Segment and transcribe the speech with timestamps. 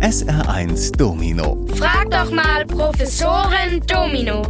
[0.00, 1.58] SR1 Domino.
[1.76, 4.42] Frag doch mal Professorin Domino.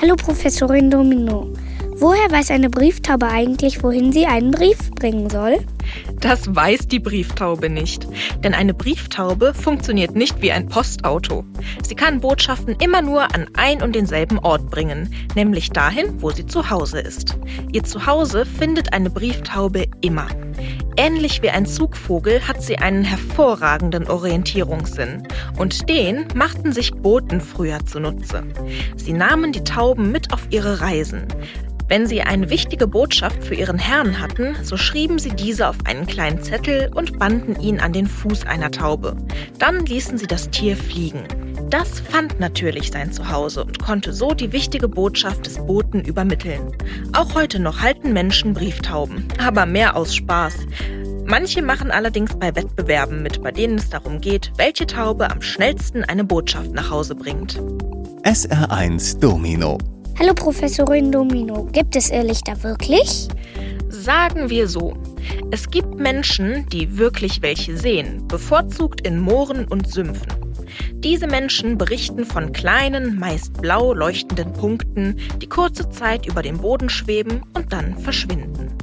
[0.00, 1.52] Hallo Professorin Domino.
[1.96, 5.58] Woher weiß eine Brieftaube eigentlich, wohin sie einen Brief bringen soll?
[6.20, 8.06] Das weiß die Brieftaube nicht.
[8.44, 11.44] Denn eine Brieftaube funktioniert nicht wie ein Postauto.
[11.82, 16.46] Sie kann Botschaften immer nur an ein und denselben Ort bringen, nämlich dahin, wo sie
[16.46, 17.36] zu Hause ist.
[17.72, 20.28] Ihr Zuhause findet eine Brieftaube immer.
[20.98, 25.28] Ähnlich wie ein Zugvogel hat sie einen hervorragenden Orientierungssinn.
[25.58, 28.44] Und den machten sich Boten früher zunutze.
[28.96, 31.26] Sie nahmen die Tauben mit auf ihre Reisen.
[31.88, 36.06] Wenn sie eine wichtige Botschaft für ihren Herrn hatten, so schrieben sie diese auf einen
[36.06, 39.16] kleinen Zettel und banden ihn an den Fuß einer Taube.
[39.58, 41.24] Dann ließen sie das Tier fliegen.
[41.70, 46.76] Das fand natürlich sein Zuhause und konnte so die wichtige Botschaft des Boten übermitteln.
[47.12, 50.54] Auch heute noch halten Menschen Brieftauben, aber mehr aus Spaß.
[51.24, 56.04] Manche machen allerdings bei Wettbewerben mit, bei denen es darum geht, welche Taube am schnellsten
[56.04, 57.60] eine Botschaft nach Hause bringt.
[58.22, 59.78] SR1 Domino.
[60.20, 61.64] Hallo Professorin Domino.
[61.72, 63.26] Gibt es Irrlichter wirklich?
[63.88, 64.94] Sagen wir so.
[65.50, 70.35] Es gibt Menschen, die wirklich welche sehen, bevorzugt in Mooren und Sümpfen.
[70.94, 76.88] Diese Menschen berichten von kleinen, meist blau leuchtenden Punkten, die kurze Zeit über dem Boden
[76.88, 78.76] schweben und dann verschwinden.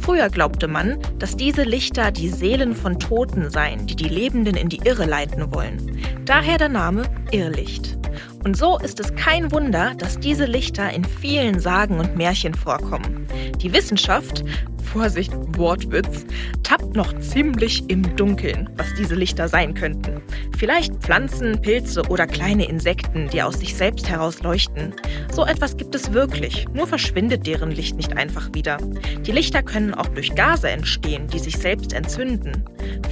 [0.00, 4.68] Früher glaubte man, dass diese Lichter die Seelen von Toten seien, die die Lebenden in
[4.68, 5.98] die Irre leiten wollen.
[6.24, 7.99] Daher der Name Irrlicht.
[8.44, 13.26] Und so ist es kein Wunder, dass diese Lichter in vielen Sagen und Märchen vorkommen.
[13.60, 14.44] Die Wissenschaft,
[14.82, 16.24] Vorsicht, Wortwitz,
[16.62, 20.22] tappt noch ziemlich im Dunkeln, was diese Lichter sein könnten.
[20.56, 24.94] Vielleicht Pflanzen, Pilze oder kleine Insekten, die aus sich selbst heraus leuchten.
[25.40, 28.76] So etwas gibt es wirklich, nur verschwindet deren Licht nicht einfach wieder.
[29.24, 32.62] Die Lichter können auch durch Gase entstehen, die sich selbst entzünden.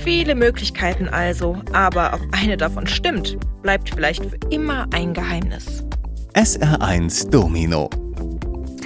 [0.04, 5.82] Viele Möglichkeiten also, aber ob eine davon stimmt, bleibt vielleicht für immer ein Geheimnis.
[6.34, 7.88] SR1 Domino.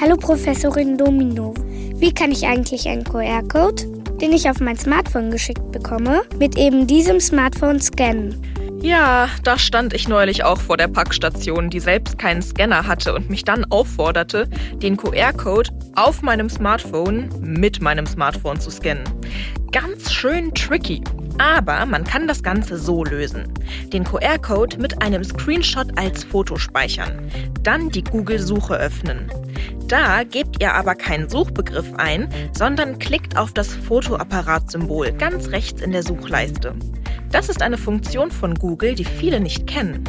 [0.00, 1.52] Hallo Professorin Domino.
[1.96, 3.86] Wie kann ich eigentlich einen QR-Code,
[4.20, 8.40] den ich auf mein Smartphone geschickt bekomme, mit eben diesem Smartphone scannen?
[8.82, 13.30] Ja, da stand ich neulich auch vor der Packstation, die selbst keinen Scanner hatte und
[13.30, 19.04] mich dann aufforderte, den QR-Code auf meinem Smartphone mit meinem Smartphone zu scannen.
[19.70, 21.00] Ganz schön tricky.
[21.38, 23.44] Aber man kann das Ganze so lösen.
[23.92, 27.30] Den QR-Code mit einem Screenshot als Foto speichern.
[27.62, 29.30] Dann die Google-Suche öffnen.
[29.86, 35.92] Da gebt ihr aber keinen Suchbegriff ein, sondern klickt auf das Fotoapparat-Symbol ganz rechts in
[35.92, 36.74] der Suchleiste.
[37.32, 40.04] Das ist eine Funktion von Google, die viele nicht kennen.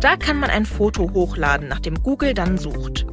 [0.00, 3.06] Da kann man ein Foto hochladen, nach dem Google dann sucht.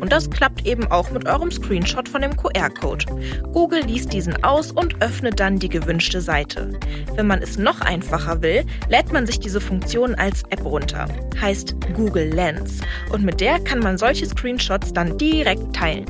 [0.00, 3.06] Und das klappt eben auch mit eurem Screenshot von dem QR-Code.
[3.52, 6.78] Google liest diesen aus und öffnet dann die gewünschte Seite.
[7.14, 11.06] Wenn man es noch einfacher will, lädt man sich diese Funktion als App runter.
[11.40, 12.80] Heißt Google Lens.
[13.10, 16.06] Und mit der kann man solche Screenshots dann direkt teilen.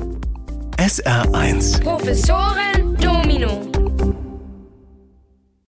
[0.77, 2.95] SR1 Professorin